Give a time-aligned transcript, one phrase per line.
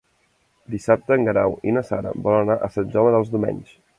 [0.75, 3.77] Dissabte en Guerau i na Sara volen anar a Sant Jaume dels Domenys.